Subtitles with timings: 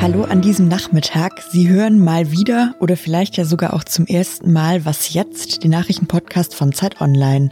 [0.00, 1.42] Hallo an diesem Nachmittag.
[1.50, 5.72] Sie hören mal wieder oder vielleicht ja sogar auch zum ersten Mal Was jetzt, den
[5.72, 7.48] Nachrichtenpodcast von Zeit Online.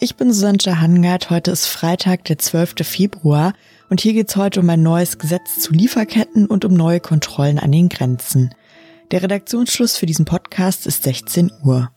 [0.00, 1.30] Ich bin Susanne Hangard.
[1.30, 2.74] Heute ist Freitag, der 12.
[2.82, 3.54] Februar
[3.88, 7.72] und hier geht's heute um ein neues Gesetz zu Lieferketten und um neue Kontrollen an
[7.72, 8.54] den Grenzen.
[9.12, 11.90] Der Redaktionsschluss für diesen Podcast ist 16 Uhr.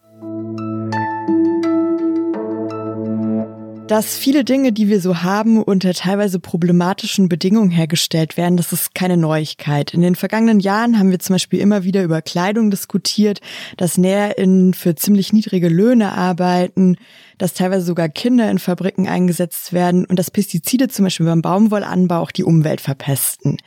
[3.90, 8.94] Dass viele Dinge, die wir so haben, unter teilweise problematischen Bedingungen hergestellt werden, das ist
[8.94, 9.96] keine Neuigkeit.
[9.96, 13.42] In den vergangenen Jahren haben wir zum Beispiel immer wieder über Kleidung diskutiert,
[13.78, 16.98] dass NäherInnen für ziemlich niedrige Löhne arbeiten,
[17.40, 22.20] dass teilweise sogar Kinder in Fabriken eingesetzt werden und dass Pestizide zum Beispiel beim Baumwollanbau
[22.20, 23.58] auch die Umwelt verpesten.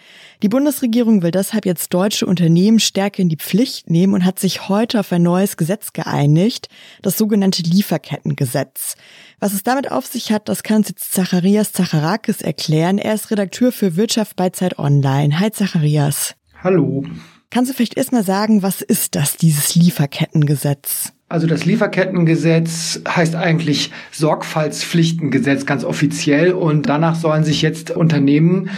[0.43, 4.69] Die Bundesregierung will deshalb jetzt deutsche Unternehmen stärker in die Pflicht nehmen und hat sich
[4.69, 6.69] heute auf ein neues Gesetz geeinigt,
[7.01, 8.95] das sogenannte Lieferkettengesetz.
[9.41, 12.99] Was es damit auf sich hat, das kann uns jetzt Zacharias Zacharakis erklären.
[12.99, 15.41] Er ist Redakteur für Wirtschaft bei Zeit Online.
[15.41, 16.35] Hi Zacharias.
[16.63, 17.05] Hallo.
[17.51, 21.13] Kannst du vielleicht erstmal sagen, was ist das, dieses Lieferkettengesetz?
[21.33, 28.69] Also das Lieferkettengesetz heißt eigentlich Sorgfaltspflichtengesetz ganz offiziell und danach sollen sich jetzt Unternehmen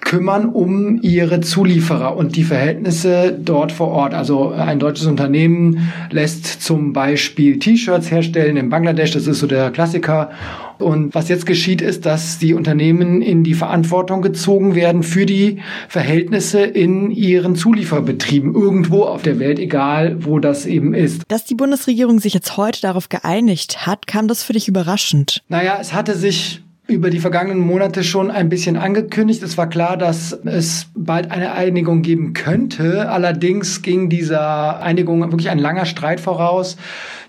[0.00, 4.14] kümmern um ihre Zulieferer und die Verhältnisse dort vor Ort.
[4.14, 9.70] Also ein deutsches Unternehmen lässt zum Beispiel T-Shirts herstellen in Bangladesch, das ist so der
[9.70, 10.30] Klassiker.
[10.78, 15.58] Und was jetzt geschieht, ist, dass die Unternehmen in die Verantwortung gezogen werden für die
[15.88, 21.22] Verhältnisse in ihren Zulieferbetrieben irgendwo auf der Welt, egal wo das eben ist.
[21.28, 25.42] Dass die Bundesregierung sich jetzt heute darauf geeinigt hat, kam das für dich überraschend?
[25.48, 29.42] Naja, es hatte sich über die vergangenen Monate schon ein bisschen angekündigt.
[29.42, 33.08] Es war klar, dass es bald eine Einigung geben könnte.
[33.08, 36.76] Allerdings ging dieser Einigung wirklich ein langer Streit voraus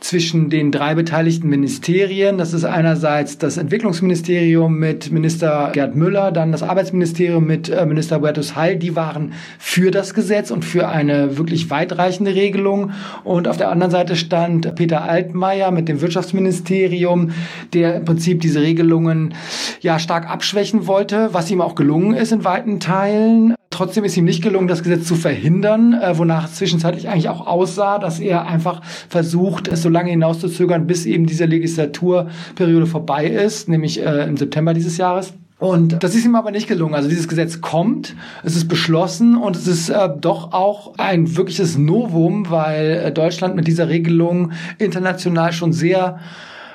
[0.02, 2.40] zwischen den drei beteiligten Ministerien.
[2.40, 8.20] Das ist einerseits das Entwicklungsministerium mit Minister Gerd Müller, dann das Arbeitsministerium mit äh, Minister
[8.20, 8.78] Huertus Heil.
[8.78, 12.92] Die waren für das Gesetz und für eine wirklich weitreichende Regelung.
[13.24, 17.32] Und auf der anderen Seite stand Peter Altmaier mit dem Wirtschaftsministerium,
[17.74, 19.36] der im Prinzip diese Regelungen
[19.82, 23.56] ja stark abschwächen wollte, was ihm auch gelungen ist in weiten Teilen.
[23.70, 27.48] Trotzdem ist ihm nicht gelungen, das Gesetz zu verhindern, äh, wonach es zwischenzeitlich eigentlich auch
[27.48, 33.70] aussah, dass er einfach versucht, es so lange hinauszuzögern, bis eben diese Legislaturperiode vorbei ist,
[33.70, 35.34] nämlich äh, im September dieses Jahres.
[35.62, 36.96] Und das ist ihm aber nicht gelungen.
[36.96, 41.78] Also dieses Gesetz kommt, es ist beschlossen und es ist äh, doch auch ein wirkliches
[41.78, 46.20] Novum, weil äh, Deutschland mit dieser Regelung international schon sehr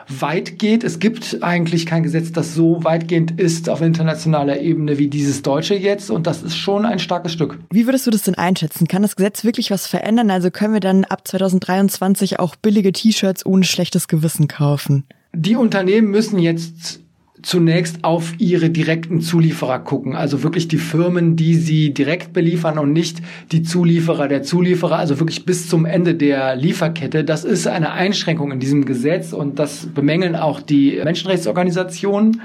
[0.08, 0.84] weit geht.
[0.84, 5.74] Es gibt eigentlich kein Gesetz, das so weitgehend ist auf internationaler Ebene wie dieses deutsche
[5.74, 6.10] jetzt.
[6.10, 7.58] Und das ist schon ein starkes Stück.
[7.70, 8.88] Wie würdest du das denn einschätzen?
[8.88, 10.30] Kann das Gesetz wirklich was verändern?
[10.30, 15.04] Also können wir dann ab 2023 auch billige T-Shirts ohne schlechtes Gewissen kaufen?
[15.34, 17.00] Die Unternehmen müssen jetzt
[17.42, 22.92] zunächst auf ihre direkten Zulieferer gucken, also wirklich die Firmen, die sie direkt beliefern und
[22.92, 23.19] nicht
[23.52, 27.24] die Zulieferer der Zulieferer, also wirklich bis zum Ende der Lieferkette.
[27.24, 32.41] Das ist eine Einschränkung in diesem Gesetz und das bemängeln auch die Menschenrechtsorganisationen.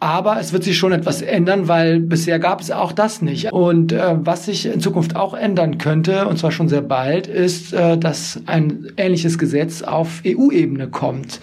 [0.00, 3.52] Aber es wird sich schon etwas ändern, weil bisher gab es auch das nicht.
[3.52, 7.72] Und äh, was sich in Zukunft auch ändern könnte, und zwar schon sehr bald, ist,
[7.72, 11.40] äh, dass ein ähnliches Gesetz auf EU-Ebene kommt.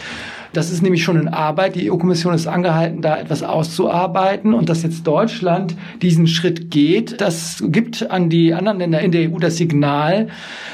[0.55, 1.75] Das ist nämlich schon in Arbeit.
[1.75, 7.61] Die EU-Kommission ist angehalten, da etwas auszuarbeiten und dass jetzt Deutschland diesen Schritt geht, das
[7.67, 10.29] gibt an die anderen Länder in der EU das Signal,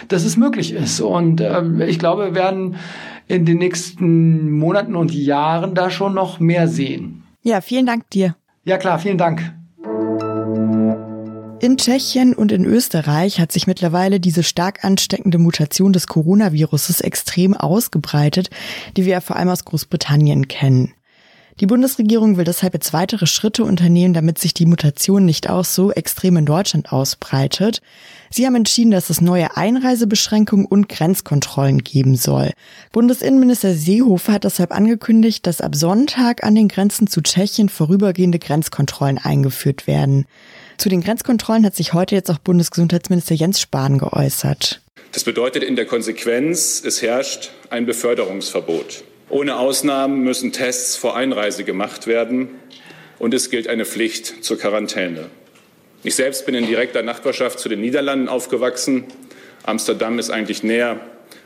[0.08, 1.00] dass es möglich ist.
[1.02, 2.76] Und äh, ich glaube, wir werden
[3.28, 7.24] in den nächsten Monaten und Jahren da schon noch mehr sehen.
[7.42, 8.36] Ja, vielen Dank dir.
[8.66, 9.52] Ja klar, vielen Dank.
[11.62, 17.56] In Tschechien und in Österreich hat sich mittlerweile diese stark ansteckende Mutation des Coronaviruses extrem
[17.56, 18.50] ausgebreitet,
[18.98, 20.96] die wir ja vor allem aus Großbritannien kennen.
[21.60, 25.92] Die Bundesregierung will deshalb jetzt weitere Schritte unternehmen, damit sich die Mutation nicht auch so
[25.92, 27.84] extrem in Deutschland ausbreitet.
[28.32, 32.54] Sie haben entschieden, dass es neue Einreisebeschränkungen und Grenzkontrollen geben soll.
[32.92, 39.20] Bundesinnenminister Seehofer hat deshalb angekündigt, dass ab Sonntag an den Grenzen zu Tschechien vorübergehende Grenzkontrollen
[39.20, 40.26] eingeführt werden.
[40.82, 44.82] Zu den Grenzkontrollen hat sich heute jetzt auch Bundesgesundheitsminister Jens Spahn geäußert.
[45.12, 49.04] Das bedeutet in der Konsequenz, es herrscht ein Beförderungsverbot.
[49.30, 52.50] Ohne Ausnahmen müssen Tests vor Einreise gemacht werden
[53.20, 55.30] und es gilt eine Pflicht zur Quarantäne.
[56.02, 59.04] Ich selbst bin in direkter Nachbarschaft zu den Niederlanden aufgewachsen.
[59.62, 61.00] Amsterdam ist eigentlich näher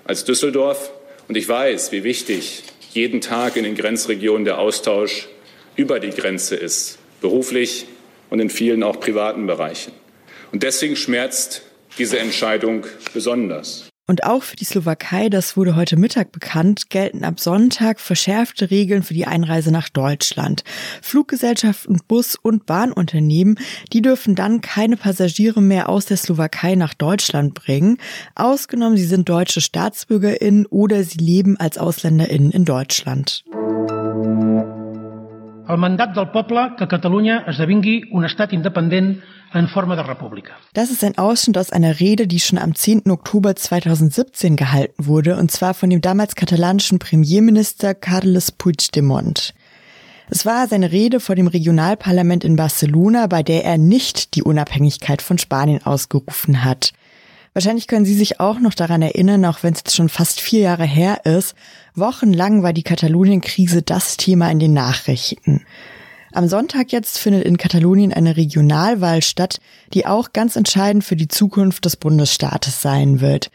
[0.06, 0.94] als Düsseldorf
[1.28, 5.28] und ich weiß, wie wichtig jeden Tag in den Grenzregionen der Austausch
[5.76, 7.86] über die Grenze ist, beruflich,
[8.36, 9.94] und in vielen auch privaten Bereichen.
[10.52, 11.62] Und deswegen schmerzt
[11.98, 13.88] diese Entscheidung besonders.
[14.08, 19.04] Und auch für die Slowakei, das wurde heute Mittag bekannt, gelten ab Sonntag verschärfte Regeln
[19.04, 20.66] für die Einreise nach Deutschland.
[21.02, 23.58] Fluggesellschaften, Bus- und Bahnunternehmen,
[23.94, 27.98] die dürfen dann keine Passagiere mehr aus der Slowakei nach Deutschland bringen.
[28.36, 33.46] Ausgenommen, sie sind deutsche StaatsbürgerInnen oder sie leben als AusländerInnen in Deutschland.
[35.68, 39.16] El mandat del poble que Catalunya esdevingui un estat independent
[39.56, 40.54] in forma de república.
[40.74, 43.10] Das ist ein Ausschnitt aus einer Rede, die schon am 10.
[43.10, 49.56] Oktober 2017 gehalten wurde, und zwar von dem damals katalanischen Premierminister Carles Puigdemont.
[50.30, 55.24] Es war seine Rede vor dem Regionalparlament in Barcelona, bei der er nicht die Unabhängigkeit
[55.24, 56.94] von Spanien ausgerufen hat.
[57.56, 60.60] Wahrscheinlich können Sie sich auch noch daran erinnern, auch wenn es jetzt schon fast vier
[60.60, 61.56] Jahre her ist.
[61.96, 65.66] Wochenlang war die Katalonien-Krise das Thema in den Nachrichten.
[66.34, 69.62] Am Sonntag jetzt findet in Katalonien eine Regionalwahl statt,
[69.94, 73.52] die auch ganz entscheidend für die Zukunft des Bundesstaates sein wird.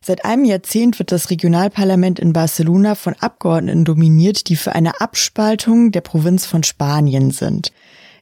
[0.00, 5.92] Seit einem Jahrzehnt wird das Regionalparlament in Barcelona von Abgeordneten dominiert, die für eine Abspaltung
[5.92, 7.72] der Provinz von Spanien sind.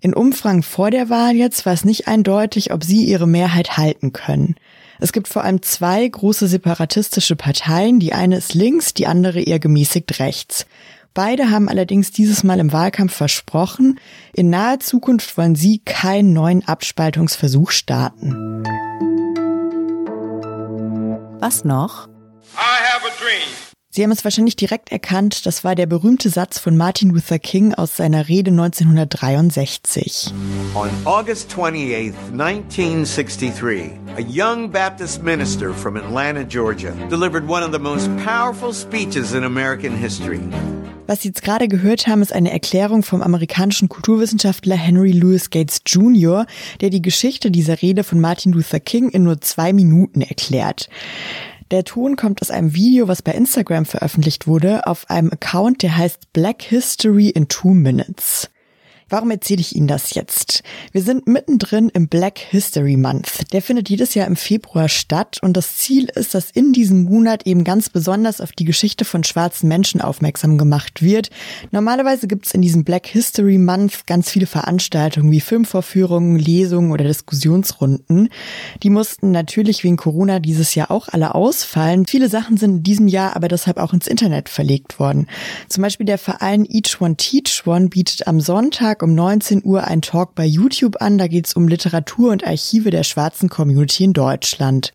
[0.01, 4.13] In Umfragen vor der Wahl jetzt war es nicht eindeutig, ob sie ihre Mehrheit halten
[4.13, 4.57] können.
[5.03, 7.99] Es gibt vor allem zwei große separatistische Parteien.
[7.99, 10.65] Die eine ist links, die andere eher gemäßigt rechts.
[11.13, 13.99] Beide haben allerdings dieses Mal im Wahlkampf versprochen,
[14.33, 18.63] in naher Zukunft wollen sie keinen neuen Abspaltungsversuch starten.
[21.41, 22.09] Was noch?
[23.95, 27.75] Sie haben es wahrscheinlich direkt erkannt, das war der berühmte Satz von Martin Luther King
[27.75, 30.33] aus seiner Rede 1963.
[30.75, 37.79] On August 28, 1963, a young Baptist minister from Atlanta, Georgia, delivered one of the
[37.79, 40.41] most powerful speeches in American history.
[41.07, 45.83] Was Sie jetzt gerade gehört haben, ist eine Erklärung vom amerikanischen Kulturwissenschaftler Henry Louis Gates
[45.85, 46.47] Jr.,
[46.81, 50.89] der die Geschichte dieser Rede von Martin Luther King in nur zwei Minuten erklärt.
[51.73, 55.97] Der Ton kommt aus einem Video, was bei Instagram veröffentlicht wurde, auf einem Account, der
[55.97, 58.51] heißt Black History in Two Minutes.
[59.13, 60.63] Warum erzähle ich Ihnen das jetzt?
[60.91, 63.53] Wir sind mittendrin im Black History Month.
[63.53, 67.47] Der findet jedes Jahr im Februar statt und das Ziel ist, dass in diesem Monat
[67.47, 71.29] eben ganz besonders auf die Geschichte von schwarzen Menschen aufmerksam gemacht wird.
[71.73, 77.05] Normalerweise gibt es in diesem Black History Month ganz viele Veranstaltungen wie Filmvorführungen, Lesungen oder
[77.05, 78.31] Diskussionsrunden.
[78.83, 82.07] Die mussten natürlich wegen Corona dieses Jahr auch alle ausfallen.
[82.07, 85.27] Viele Sachen sind in diesem Jahr aber deshalb auch ins Internet verlegt worden.
[85.69, 90.03] Zum Beispiel der Verein Each One Teach One bietet am Sonntag um 19 Uhr ein
[90.03, 91.19] Talk bei YouTube an.
[91.19, 94.93] Da geht es um Literatur und Archive der schwarzen Community in Deutschland.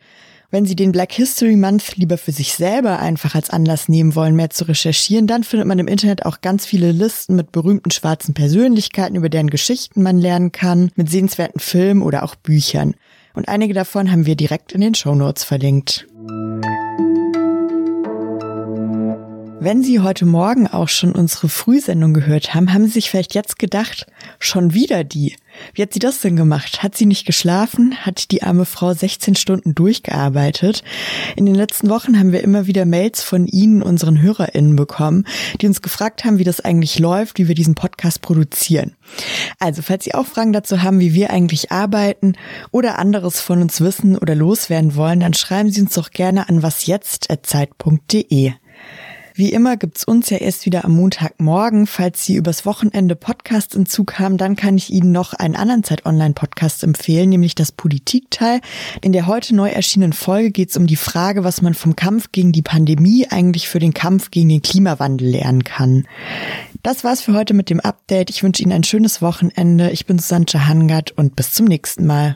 [0.49, 4.35] Wenn Sie den Black History Month lieber für sich selber einfach als Anlass nehmen wollen,
[4.35, 8.33] mehr zu recherchieren, dann findet man im Internet auch ganz viele Listen mit berühmten schwarzen
[8.33, 12.95] Persönlichkeiten, über deren Geschichten man lernen kann, mit sehenswerten Filmen oder auch Büchern.
[13.33, 16.07] Und einige davon haben wir direkt in den Show Notes verlinkt.
[19.67, 23.59] Wenn Sie heute Morgen auch schon unsere Frühsendung gehört haben, haben Sie sich vielleicht jetzt
[23.59, 24.05] gedacht,
[24.39, 25.35] schon wieder die.
[25.73, 26.83] Wie hat sie das denn gemacht?
[26.83, 27.93] Hat sie nicht geschlafen?
[28.05, 30.85] Hat die arme Frau 16 Stunden durchgearbeitet?
[31.35, 35.25] In den letzten Wochen haben wir immer wieder Mails von Ihnen, unseren HörerInnen, bekommen,
[35.59, 38.95] die uns gefragt haben, wie das eigentlich läuft, wie wir diesen Podcast produzieren.
[39.59, 42.37] Also, falls Sie auch Fragen dazu haben, wie wir eigentlich arbeiten
[42.71, 46.63] oder anderes von uns wissen oder loswerden wollen, dann schreiben Sie uns doch gerne an
[46.63, 48.53] wasjetzt.zeit.de.
[49.37, 51.85] Wie immer gibt's uns ja erst wieder am Montagmorgen.
[51.85, 55.83] Falls Sie übers Wochenende Podcasts in Zug haben, dann kann ich Ihnen noch einen anderen
[55.83, 58.61] Zeit-Online-Podcast empfehlen, nämlich das Politikteil.
[59.01, 62.51] In der heute neu erschienenen Folge geht's um die Frage, was man vom Kampf gegen
[62.51, 66.07] die Pandemie eigentlich für den Kampf gegen den Klimawandel lernen kann.
[66.81, 68.31] Das war's für heute mit dem Update.
[68.31, 69.91] Ich wünsche Ihnen ein schönes Wochenende.
[69.91, 72.33] Ich bin Susanne Hangard und bis zum nächsten Mal.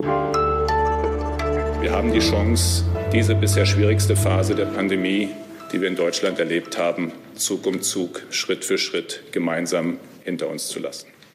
[1.81, 5.29] Wir haben die Chance, diese bisher schwierigste Phase der Pandemie
[5.71, 10.67] die wir in Deutschland erlebt haben, Zug um Zug, Schritt für Schritt gemeinsam hinter uns
[10.67, 11.07] zu lassen.